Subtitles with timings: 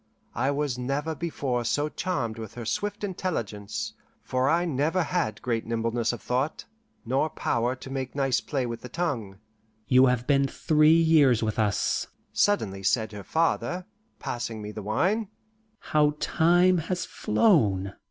[0.33, 3.93] I was never before so charmed with her swift intelligence,
[4.23, 6.65] for I never had great nimbleness of thought,
[7.05, 9.37] nor power to make nice play with the tongue.
[9.87, 13.85] "You have been three years with us," suddenly said her father,
[14.17, 15.27] passing me the wine.
[15.77, 17.93] "How time has flown!